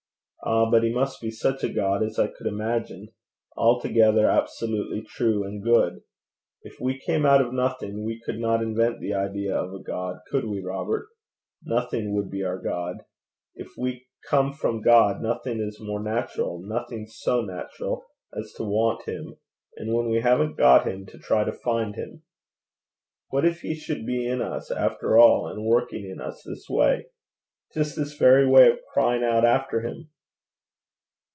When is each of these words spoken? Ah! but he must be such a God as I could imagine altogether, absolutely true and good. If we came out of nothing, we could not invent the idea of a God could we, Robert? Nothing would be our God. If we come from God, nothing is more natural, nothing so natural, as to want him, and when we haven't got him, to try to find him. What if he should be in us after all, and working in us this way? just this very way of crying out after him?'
Ah! 0.43 0.67
but 0.71 0.81
he 0.83 0.91
must 0.91 1.21
be 1.21 1.29
such 1.29 1.63
a 1.63 1.69
God 1.71 2.01
as 2.01 2.17
I 2.17 2.25
could 2.25 2.47
imagine 2.47 3.09
altogether, 3.55 4.25
absolutely 4.27 5.03
true 5.03 5.43
and 5.43 5.61
good. 5.63 6.01
If 6.63 6.79
we 6.81 6.97
came 6.99 7.27
out 7.27 7.41
of 7.45 7.53
nothing, 7.53 8.03
we 8.03 8.19
could 8.19 8.39
not 8.39 8.63
invent 8.63 8.99
the 9.01 9.13
idea 9.13 9.55
of 9.55 9.71
a 9.71 9.77
God 9.83 10.17
could 10.27 10.45
we, 10.45 10.59
Robert? 10.59 11.05
Nothing 11.63 12.15
would 12.15 12.31
be 12.31 12.43
our 12.43 12.57
God. 12.57 13.03
If 13.53 13.77
we 13.77 14.07
come 14.27 14.51
from 14.51 14.81
God, 14.81 15.21
nothing 15.21 15.59
is 15.59 15.79
more 15.79 16.01
natural, 16.01 16.59
nothing 16.59 17.05
so 17.05 17.41
natural, 17.41 18.07
as 18.35 18.51
to 18.53 18.63
want 18.63 19.07
him, 19.07 19.35
and 19.77 19.93
when 19.93 20.09
we 20.09 20.21
haven't 20.21 20.57
got 20.57 20.87
him, 20.87 21.05
to 21.05 21.19
try 21.19 21.43
to 21.43 21.51
find 21.53 21.93
him. 21.93 22.23
What 23.29 23.45
if 23.45 23.61
he 23.61 23.75
should 23.75 24.07
be 24.07 24.25
in 24.27 24.41
us 24.41 24.71
after 24.71 25.19
all, 25.19 25.47
and 25.47 25.63
working 25.63 26.09
in 26.09 26.19
us 26.19 26.41
this 26.43 26.65
way? 26.67 27.05
just 27.75 27.95
this 27.95 28.15
very 28.17 28.47
way 28.47 28.67
of 28.71 28.79
crying 28.91 29.23
out 29.23 29.45
after 29.45 29.81
him?' 29.81 30.09